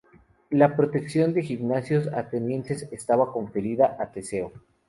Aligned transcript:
La 0.49 0.75
protección 0.75 1.31
de 1.31 1.41
los 1.41 1.47
gimnasios 1.47 2.07
atenienses 2.11 2.87
estaba 2.91 3.31
conferida 3.31 3.97
a 3.99 4.11
Teseo. 4.11 4.51